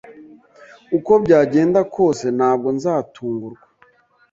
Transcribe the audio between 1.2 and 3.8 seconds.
byagenda kose, ntabwo nzatungurwa.